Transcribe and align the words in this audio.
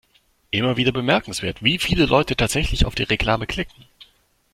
Immer 0.49 0.77
wieder 0.77 0.91
bemerkenswert, 0.91 1.61
wie 1.63 1.77
viele 1.77 2.07
Leute 2.07 2.35
tatsächlich 2.35 2.85
auf 2.87 2.95
die 2.95 3.03
Reklame 3.03 3.45
klicken. 3.45 3.85